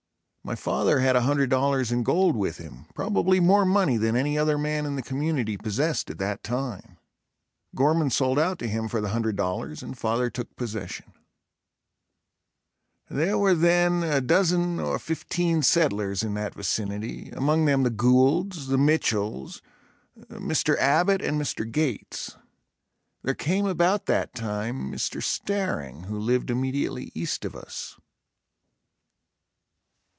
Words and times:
My 0.43 0.55
father 0.55 0.99
had 1.01 1.15
$100.00 1.15 1.91
in 1.91 2.01
gold 2.01 2.35
with 2.35 2.57
him, 2.57 2.87
probably 2.95 3.39
more 3.39 3.63
money 3.63 3.95
than 3.95 4.15
any 4.15 4.39
other 4.39 4.57
man 4.57 4.87
in 4.87 4.95
the 4.95 5.03
community 5.03 5.55
possessed 5.55 6.09
at 6.09 6.17
that 6.17 6.41
time. 6.43 6.97
Gorman 7.75 8.09
sold 8.09 8.39
out 8.39 8.57
to 8.57 8.67
him 8.67 8.87
for 8.87 9.01
the 9.01 9.09
$100.00 9.09 9.83
and 9.83 9.95
father 9.95 10.31
took 10.31 10.53
possession. 10.55 11.13
There 13.07 13.37
were 13.37 13.53
then 13.53 14.01
a 14.01 14.19
dozen 14.19 14.79
or 14.79 14.97
fifteen 14.97 15.61
settlers 15.61 16.23
in 16.23 16.33
that 16.33 16.55
vicinity, 16.55 17.29
among 17.29 17.65
them 17.65 17.83
the 17.83 17.91
Goulds, 17.91 18.65
the 18.65 18.79
Mitchells, 18.79 19.61
Mr. 20.29 20.75
Abbott 20.79 21.21
and 21.21 21.39
Mr. 21.39 21.71
Gates. 21.71 22.35
There 23.21 23.35
came 23.35 23.67
about 23.67 24.07
that 24.07 24.33
time, 24.33 24.91
Mr. 24.91 25.21
Staring, 25.21 26.05
who 26.05 26.17
lived 26.19 26.49
immediately 26.49 27.11
east 27.13 27.45
of 27.45 27.55
us. 27.55 27.95